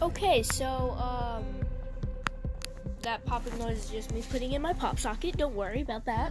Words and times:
Okay, 0.00 0.44
so 0.44 0.96
um, 1.00 1.44
that 3.02 3.24
popping 3.26 3.58
noise 3.58 3.84
is 3.84 3.90
just 3.90 4.14
me 4.14 4.22
putting 4.30 4.52
in 4.52 4.62
my 4.62 4.72
pop 4.72 4.96
socket. 4.98 5.36
Don't 5.36 5.56
worry 5.56 5.80
about 5.80 6.04
that. 6.04 6.30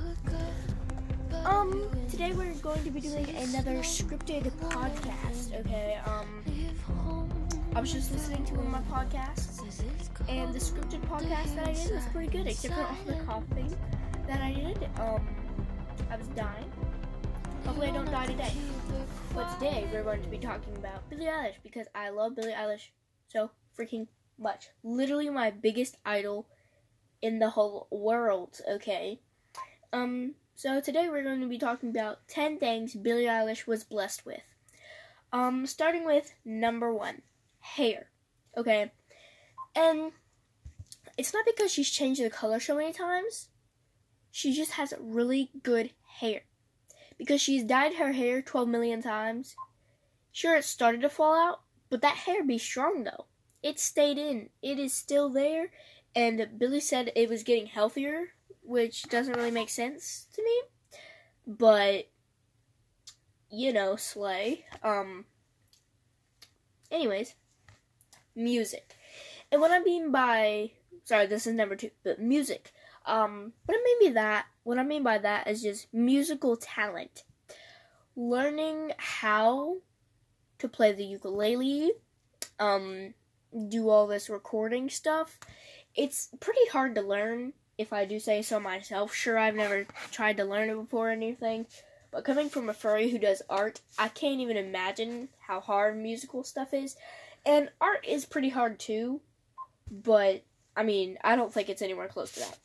Um, 1.43 1.89
today 2.09 2.31
we're 2.31 2.53
going 2.55 2.81
to 2.85 2.91
be 2.91 3.01
doing 3.01 3.27
another 3.35 3.79
scripted 3.79 4.49
podcast. 4.51 5.53
Okay. 5.59 5.99
Um, 6.05 6.43
I 7.75 7.81
was 7.81 7.91
just 7.91 8.13
listening 8.13 8.45
to 8.45 8.53
one 8.55 8.67
of 8.67 8.71
my 8.71 9.03
podcasts, 9.03 9.61
and 10.29 10.53
the 10.53 10.59
scripted 10.59 11.01
podcast 11.01 11.55
that 11.55 11.67
I 11.67 11.73
did 11.73 11.91
was 11.91 12.05
pretty 12.13 12.29
good, 12.29 12.47
except 12.47 12.73
for 12.73 12.81
all 12.81 12.97
the 13.05 13.23
coughing 13.25 13.75
that 14.27 14.41
I 14.41 14.53
did. 14.53 14.89
Um, 14.99 15.27
I 16.09 16.15
was 16.15 16.27
dying. 16.29 16.71
Hopefully, 17.65 17.89
I 17.89 17.91
don't 17.91 18.09
die 18.09 18.27
today. 18.27 18.53
But 19.35 19.53
today 19.55 19.87
we're 19.91 20.03
going 20.03 20.23
to 20.23 20.29
be 20.29 20.37
talking 20.37 20.75
about 20.77 21.07
Billie 21.09 21.25
Eilish 21.25 21.55
because 21.63 21.85
I 21.93 22.09
love 22.09 22.33
Billie 22.35 22.53
Eilish 22.53 22.89
so 23.27 23.51
freaking 23.77 24.07
much. 24.37 24.69
Literally 24.83 25.29
my 25.29 25.51
biggest 25.51 25.97
idol 26.05 26.47
in 27.21 27.39
the 27.39 27.51
whole 27.51 27.87
world, 27.89 28.59
okay? 28.69 29.19
Um, 29.91 30.35
so 30.55 30.79
today 30.81 31.07
we're 31.09 31.23
going 31.23 31.41
to 31.41 31.47
be 31.47 31.57
talking 31.57 31.89
about 31.89 32.27
10 32.27 32.57
things 32.59 32.95
Billie 32.95 33.25
Eilish 33.25 33.67
was 33.67 33.83
blessed 33.83 34.25
with. 34.25 34.43
Um, 35.31 35.65
starting 35.65 36.05
with 36.05 36.33
number 36.45 36.93
one 36.93 37.21
hair, 37.59 38.09
okay? 38.55 38.91
And 39.75 40.11
it's 41.17 41.33
not 41.33 41.45
because 41.45 41.71
she's 41.71 41.89
changed 41.89 42.23
the 42.23 42.29
color 42.29 42.59
so 42.59 42.75
many 42.75 42.93
times, 42.93 43.49
she 44.31 44.53
just 44.53 44.73
has 44.73 44.93
really 44.99 45.51
good 45.63 45.91
hair. 46.19 46.41
Because 47.17 47.41
she's 47.41 47.63
dyed 47.63 47.95
her 47.95 48.11
hair 48.11 48.41
12 48.41 48.67
million 48.67 49.01
times. 49.01 49.55
Sure, 50.31 50.55
it 50.55 50.63
started 50.63 51.01
to 51.01 51.09
fall 51.09 51.33
out, 51.33 51.61
but 51.89 52.01
that 52.01 52.15
hair 52.15 52.43
be 52.43 52.57
strong 52.57 53.03
though. 53.03 53.25
It 53.63 53.79
stayed 53.79 54.17
in. 54.17 54.49
It 54.61 54.79
is 54.79 54.93
still 54.93 55.29
there. 55.29 55.71
And 56.15 56.47
Billie 56.57 56.79
said 56.79 57.11
it 57.15 57.29
was 57.29 57.43
getting 57.43 57.67
healthier, 57.67 58.29
which 58.61 59.03
doesn't 59.03 59.35
really 59.35 59.51
make 59.51 59.69
sense 59.69 60.27
to 60.33 60.43
me. 60.43 60.61
But 61.45 62.09
you 63.49 63.73
know, 63.73 63.95
slay. 63.95 64.65
Um 64.83 65.25
anyways, 66.91 67.35
music. 68.35 68.95
And 69.51 69.61
what 69.61 69.71
I 69.71 69.79
mean 69.79 70.11
by 70.11 70.71
sorry, 71.03 71.27
this 71.27 71.47
is 71.47 71.53
number 71.53 71.75
two, 71.75 71.91
but 72.03 72.19
music. 72.19 72.73
Um 73.05 73.53
what 73.65 73.77
I 73.77 73.83
mean 73.83 74.09
by 74.09 74.21
that 74.21 74.45
what 74.63 74.77
I 74.77 74.83
mean 74.83 75.01
by 75.01 75.17
that 75.17 75.47
is 75.47 75.61
just 75.61 75.93
musical 75.93 76.57
talent. 76.57 77.23
Learning 78.17 78.91
how 78.97 79.77
to 80.59 80.67
play 80.67 80.91
the 80.91 81.05
ukulele, 81.05 81.91
um, 82.59 83.13
do 83.69 83.89
all 83.89 84.07
this 84.07 84.29
recording 84.29 84.89
stuff. 84.89 85.39
It's 85.95 86.29
pretty 86.39 86.67
hard 86.71 86.95
to 86.95 87.01
learn, 87.01 87.53
if 87.77 87.93
I 87.93 88.05
do 88.05 88.19
say 88.19 88.41
so 88.41 88.59
myself. 88.59 89.13
Sure, 89.13 89.37
I've 89.37 89.55
never 89.55 89.85
tried 90.11 90.37
to 90.37 90.45
learn 90.45 90.69
it 90.69 90.75
before 90.75 91.09
or 91.09 91.11
anything, 91.11 91.65
but 92.11 92.25
coming 92.25 92.49
from 92.49 92.69
a 92.69 92.73
furry 92.73 93.09
who 93.09 93.19
does 93.19 93.41
art, 93.49 93.81
I 93.97 94.07
can't 94.07 94.41
even 94.41 94.57
imagine 94.57 95.29
how 95.47 95.59
hard 95.59 95.97
musical 95.97 96.43
stuff 96.43 96.73
is. 96.73 96.95
And 97.45 97.69
art 97.79 98.05
is 98.07 98.25
pretty 98.25 98.49
hard 98.49 98.79
too, 98.79 99.21
but 99.89 100.43
I 100.75 100.83
mean, 100.83 101.17
I 101.23 101.35
don't 101.35 101.53
think 101.53 101.69
it's 101.69 101.81
anywhere 101.81 102.07
close 102.07 102.33
to 102.33 102.41
that. 102.41 102.57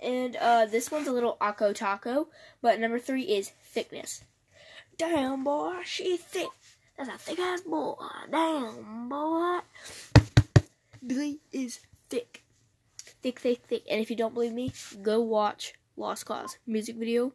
And 0.00 0.36
uh, 0.36 0.66
this 0.66 0.90
one's 0.90 1.08
a 1.08 1.12
little 1.12 1.38
Akko 1.40 1.74
Taco, 1.74 2.28
but 2.60 2.78
number 2.78 2.98
three 2.98 3.22
is 3.22 3.52
thickness. 3.64 4.24
Damn, 4.98 5.44
boy, 5.44 5.76
she 5.84 6.16
thick. 6.16 6.48
That's 6.96 7.08
a 7.08 7.18
thick 7.18 7.38
ass 7.40 7.62
boy. 7.62 7.96
Damn, 8.30 9.08
boy. 9.08 9.58
Billie 11.04 11.40
is 11.52 11.80
thick. 12.08 12.44
Thick, 13.22 13.40
thick, 13.40 13.62
thick. 13.66 13.82
And 13.90 14.00
if 14.00 14.10
you 14.10 14.16
don't 14.16 14.34
believe 14.34 14.52
me, 14.52 14.72
go 15.02 15.20
watch 15.20 15.74
Lost 15.96 16.26
Cause 16.26 16.58
music 16.66 16.96
video. 16.96 17.32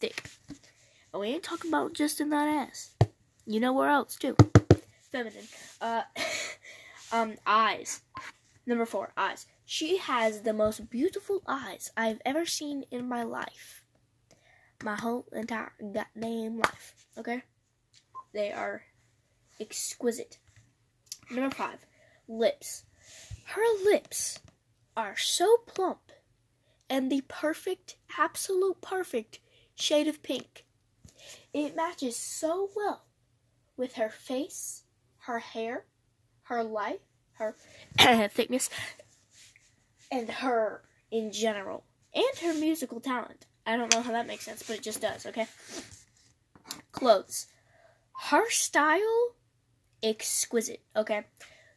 Thick. 0.00 0.30
And 1.12 1.20
we 1.20 1.28
ain't 1.28 1.42
talking 1.42 1.70
about 1.70 1.92
just 1.92 2.20
in 2.20 2.30
that 2.30 2.48
ass. 2.48 2.94
You 3.46 3.60
know 3.60 3.72
where 3.72 3.90
else, 3.90 4.16
too. 4.16 4.36
Feminine. 5.12 5.46
Uh, 5.80 6.02
um, 7.12 7.34
eyes. 7.46 8.00
Number 8.66 8.86
four, 8.86 9.12
eyes. 9.16 9.46
She 9.66 9.98
has 9.98 10.40
the 10.40 10.52
most 10.52 10.88
beautiful 10.88 11.42
eyes 11.46 11.90
I've 11.96 12.20
ever 12.24 12.46
seen 12.46 12.84
in 12.90 13.08
my 13.08 13.22
life. 13.22 13.84
My 14.82 14.96
whole 14.96 15.26
entire 15.32 15.72
goddamn 15.80 16.58
life. 16.58 16.94
Okay? 17.18 17.42
They 18.34 18.50
are 18.50 18.82
exquisite. 19.60 20.38
Number 21.30 21.54
five, 21.54 21.86
lips. 22.28 22.82
Her 23.46 23.62
lips 23.84 24.40
are 24.96 25.16
so 25.16 25.58
plump 25.66 26.10
and 26.90 27.10
the 27.10 27.22
perfect, 27.28 27.96
absolute 28.18 28.80
perfect 28.80 29.38
shade 29.76 30.08
of 30.08 30.22
pink. 30.22 30.64
It 31.52 31.76
matches 31.76 32.16
so 32.16 32.70
well 32.74 33.04
with 33.76 33.94
her 33.94 34.10
face, 34.10 34.82
her 35.20 35.38
hair, 35.38 35.84
her 36.42 36.64
life, 36.64 37.00
her 37.34 37.54
thickness, 38.28 38.68
and 40.10 40.28
her 40.28 40.82
in 41.10 41.30
general, 41.32 41.84
and 42.12 42.38
her 42.42 42.54
musical 42.54 43.00
talent. 43.00 43.46
I 43.64 43.76
don't 43.76 43.94
know 43.94 44.02
how 44.02 44.12
that 44.12 44.26
makes 44.26 44.44
sense, 44.44 44.62
but 44.64 44.76
it 44.76 44.82
just 44.82 45.00
does, 45.00 45.24
okay? 45.24 45.46
Clothes 46.92 47.46
her 48.22 48.50
style? 48.50 49.34
Exquisite 50.02 50.82
okay. 50.94 51.24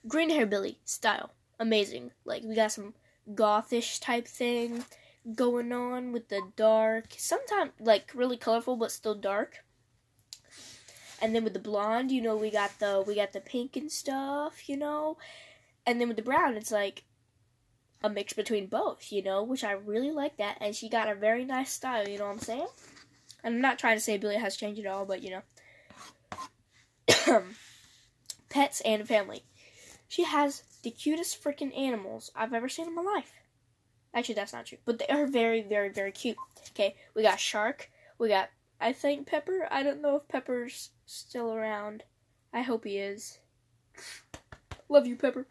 Green 0.08 0.30
hair 0.30 0.46
Billie 0.46 0.80
style 0.84 1.32
amazing. 1.60 2.12
Like 2.26 2.44
we 2.44 2.56
got 2.56 2.72
some 2.72 2.94
gothish 3.34 4.00
type 4.00 4.28
thing 4.28 4.86
going 5.36 5.74
on 5.74 6.14
with 6.14 6.30
the 6.30 6.42
dark 6.56 7.08
sometimes 7.18 7.72
like 7.82 8.12
really 8.16 8.38
colorful 8.38 8.76
but 8.76 8.92
still 8.92 9.16
dark. 9.16 9.64
And 11.22 11.36
then 11.36 11.44
with 11.44 11.54
the 11.54 11.60
blonde 11.60 12.12
you 12.12 12.22
know 12.22 12.36
we 12.36 12.50
got 12.50 12.80
the 12.80 13.04
we 13.06 13.16
got 13.16 13.34
the 13.34 13.42
pink 13.42 13.76
and 13.76 13.92
stuff 13.92 14.70
you 14.70 14.78
know. 14.78 15.18
And 15.86 16.00
then 16.00 16.08
with 16.08 16.18
the 16.18 16.24
brown 16.24 16.56
it's 16.56 16.72
like 16.72 17.04
a 18.04 18.10
mix 18.10 18.34
between 18.34 18.68
both 18.68 19.12
you 19.12 19.24
know 19.24 19.42
which 19.44 19.64
i 19.64 19.72
really 19.72 20.12
like 20.12 20.38
that. 20.38 20.58
And 20.62 20.76
she 20.76 20.90
got 20.90 21.10
a 21.10 21.16
very 21.16 21.46
nice 21.46 21.72
style 21.72 22.08
you 22.08 22.20
know 22.20 22.26
what 22.26 22.34
i'm 22.34 22.40
saying? 22.40 22.68
And 23.44 23.56
i'm 23.56 23.62
not 23.62 23.80
trying 23.80 23.98
to 23.98 24.04
say 24.04 24.18
Billie 24.18 24.36
has 24.36 24.56
changed 24.56 24.80
at 24.80 24.88
all 24.88 25.06
but 25.06 25.22
you 25.24 25.32
know 25.32 25.42
pets 28.50 28.82
and 28.86 29.08
family. 29.08 29.44
She 30.08 30.24
has 30.24 30.64
the 30.84 30.92
cutest 30.92 31.44
freaking 31.44 31.78
animals 31.78 32.32
I've 32.36 32.54
ever 32.54 32.70
seen 32.70 32.88
in 32.88 32.96
my 32.96 33.02
life. 33.02 33.34
Actually, 34.14 34.36
that's 34.36 34.54
not 34.54 34.66
true, 34.66 34.78
but 34.86 35.00
they 35.00 35.08
are 35.08 35.28
very, 35.28 35.62
very, 35.62 35.90
very 35.90 36.12
cute. 36.12 36.38
Okay, 36.70 36.96
we 37.14 37.24
got 37.24 37.40
Shark. 37.40 37.90
We 38.18 38.30
got, 38.30 38.50
I 38.80 38.94
think, 38.94 39.28
Pepper. 39.28 39.68
I 39.70 39.84
don't 39.84 40.02
know 40.02 40.16
if 40.16 40.28
Pepper's 40.28 40.92
still 41.06 41.54
around. 41.54 42.04
I 42.54 42.62
hope 42.62 42.86
he 42.86 42.98
is. 42.98 43.40
Love 44.90 45.06
you, 45.06 45.18
Pepper. 45.18 45.46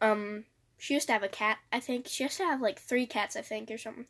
Um, 0.00 0.44
she 0.76 0.94
used 0.94 1.06
to 1.08 1.14
have 1.14 1.22
a 1.22 1.28
cat, 1.28 1.58
I 1.72 1.80
think. 1.80 2.06
She 2.06 2.22
used 2.22 2.36
to 2.36 2.44
have 2.44 2.60
like 2.60 2.78
three 2.78 3.06
cats, 3.06 3.34
I 3.34 3.42
think, 3.42 3.70
or 3.70 3.78
something. 3.78 4.06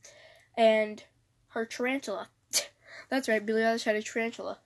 And 0.56 1.05
her 1.50 1.65
tarantula. 1.65 2.28
That's 3.09 3.28
right, 3.28 3.45
Billie 3.45 3.62
Eilish 3.62 3.84
had 3.84 3.97
a 3.97 4.03
tarantula 4.03 4.59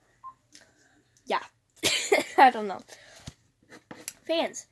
yeah. 1.25 1.41
I 2.37 2.49
don't 2.49 2.67
know. 2.67 2.81
Fans. 4.25 4.67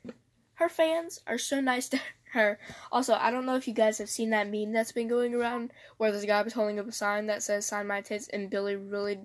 Her 0.54 0.68
fans 0.68 1.20
are 1.26 1.38
so 1.38 1.60
nice 1.60 1.88
to 1.90 2.00
her. 2.32 2.58
Also, 2.90 3.14
I 3.14 3.30
don't 3.30 3.46
know 3.46 3.56
if 3.56 3.68
you 3.68 3.74
guys 3.74 3.98
have 3.98 4.08
seen 4.08 4.30
that 4.30 4.50
meme 4.50 4.72
that's 4.72 4.92
been 4.92 5.08
going 5.08 5.34
around 5.34 5.72
where 5.98 6.12
this 6.12 6.24
guy 6.24 6.42
was 6.42 6.52
holding 6.52 6.78
up 6.78 6.88
a 6.88 6.92
sign 6.92 7.26
that 7.26 7.42
says 7.42 7.66
sign 7.66 7.86
my 7.86 8.00
tits 8.00 8.28
and 8.28 8.50
Billie 8.50 8.76
really 8.76 9.20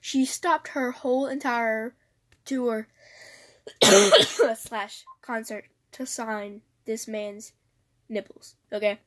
she 0.00 0.24
stopped 0.24 0.68
her 0.68 0.90
whole 0.90 1.26
entire 1.26 1.94
tour 2.44 2.88
slash 4.56 5.04
concert 5.22 5.66
to 5.92 6.06
sign 6.06 6.62
this 6.84 7.06
man's 7.06 7.52
nipples. 8.08 8.56
Okay? 8.72 8.98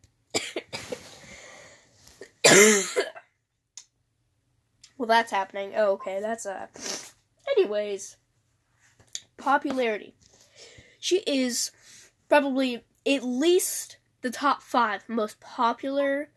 Well, 5.00 5.08
that's 5.08 5.32
happening. 5.32 5.72
Oh, 5.78 5.94
okay, 5.94 6.20
that's 6.20 6.46
uh. 6.46 6.68
Anyways, 7.52 8.18
popularity. 9.38 10.14
She 11.00 11.18
is 11.20 11.72
probably 12.28 12.84
at 13.08 13.24
least 13.24 13.98
the 14.22 14.30
top 14.30 14.62
five 14.62 15.08
most 15.08 15.40
popular. 15.40 16.30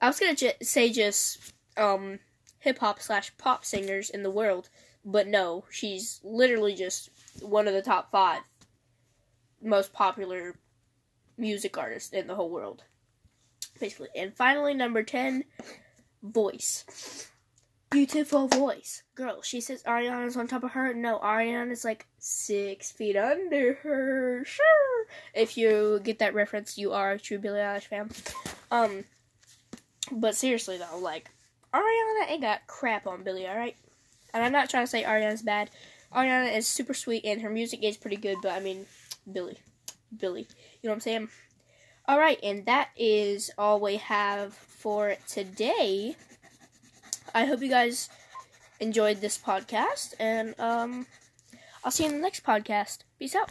I 0.00 0.08
was 0.08 0.20
gonna 0.20 0.36
say 0.62 0.90
just 0.90 1.52
um 1.76 2.20
hip 2.60 2.78
hop 2.78 3.00
slash 3.00 3.36
pop 3.36 3.64
singers 3.64 4.10
in 4.10 4.22
the 4.22 4.30
world, 4.30 4.68
but 5.04 5.26
no, 5.26 5.64
she's 5.70 6.20
literally 6.22 6.74
just 6.74 7.10
one 7.40 7.68
of 7.68 7.74
the 7.74 7.82
top 7.82 8.10
five 8.10 8.42
most 9.62 9.92
popular 9.92 10.54
music 11.36 11.76
artists 11.76 12.12
in 12.12 12.26
the 12.26 12.34
whole 12.34 12.50
world. 12.50 12.84
Basically. 13.80 14.08
And 14.14 14.36
finally, 14.36 14.74
number 14.74 15.02
10, 15.02 15.44
voice. 16.22 17.30
Beautiful 17.94 18.48
voice. 18.48 19.04
Girl, 19.14 19.40
she 19.42 19.60
says 19.60 19.84
Ariana's 19.84 20.36
on 20.36 20.48
top 20.48 20.64
of 20.64 20.72
her. 20.72 20.92
No, 20.92 21.20
Ariana's 21.20 21.84
like 21.84 22.06
six 22.18 22.90
feet 22.90 23.16
under 23.16 23.74
her. 23.74 24.44
Sure. 24.44 25.06
If 25.32 25.56
you 25.56 26.00
get 26.02 26.18
that 26.18 26.34
reference, 26.34 26.76
you 26.76 26.92
are 26.92 27.12
a 27.12 27.20
true 27.20 27.38
Billie 27.38 27.60
Eilish 27.60 27.84
fan. 27.84 28.10
Um, 28.72 29.04
but 30.10 30.34
seriously 30.34 30.76
though, 30.76 30.98
like 30.98 31.30
Ariana 31.72 32.30
ain't 32.30 32.42
got 32.42 32.66
crap 32.66 33.06
on 33.06 33.22
Billie, 33.22 33.46
alright? 33.46 33.76
And 34.32 34.42
I'm 34.42 34.52
not 34.52 34.68
trying 34.68 34.82
to 34.82 34.90
say 34.90 35.04
Ariana's 35.04 35.42
bad. 35.42 35.70
Ariana 36.12 36.56
is 36.56 36.66
super 36.66 36.94
sweet 36.94 37.24
and 37.24 37.42
her 37.42 37.50
music 37.50 37.84
is 37.84 37.96
pretty 37.96 38.16
good, 38.16 38.38
but 38.42 38.54
I 38.54 38.60
mean, 38.60 38.86
Billie. 39.30 39.58
Billie. 40.16 40.48
You 40.82 40.88
know 40.88 40.90
what 40.90 40.94
I'm 40.94 41.00
saying? 41.00 41.28
Alright, 42.08 42.40
and 42.42 42.66
that 42.66 42.88
is 42.96 43.52
all 43.56 43.78
we 43.78 43.98
have 43.98 44.52
for 44.52 45.14
today. 45.28 46.16
I 47.34 47.46
hope 47.46 47.60
you 47.60 47.68
guys 47.68 48.08
enjoyed 48.80 49.20
this 49.20 49.36
podcast, 49.36 50.14
and 50.20 50.58
um, 50.60 51.06
I'll 51.84 51.90
see 51.90 52.04
you 52.04 52.10
in 52.10 52.16
the 52.16 52.22
next 52.22 52.44
podcast. 52.44 52.98
Peace 53.18 53.34
out. 53.34 53.50